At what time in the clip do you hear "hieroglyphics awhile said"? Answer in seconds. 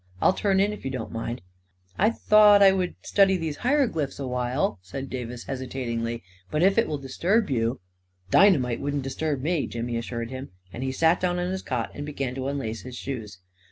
3.57-5.11